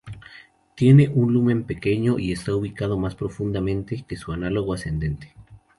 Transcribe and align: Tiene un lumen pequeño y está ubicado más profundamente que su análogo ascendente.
Tiene 0.73 1.09
un 1.09 1.31
lumen 1.31 1.63
pequeño 1.63 2.17
y 2.17 2.31
está 2.31 2.55
ubicado 2.55 2.97
más 2.97 3.13
profundamente 3.13 4.03
que 4.07 4.17
su 4.17 4.31
análogo 4.31 4.73
ascendente. 4.73 5.35